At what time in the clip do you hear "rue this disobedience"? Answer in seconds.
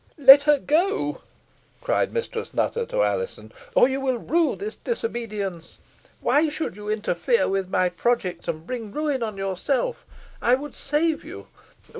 4.17-5.77